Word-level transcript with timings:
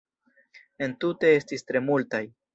Entute 0.85 1.31
estis 1.43 1.67
tre 1.69 1.85
multaj. 1.91 2.25